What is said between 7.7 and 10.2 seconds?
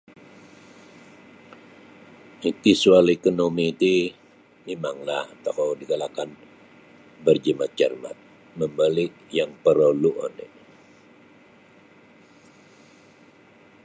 cermat membeli yang porolu